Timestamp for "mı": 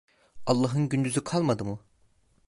1.65-1.79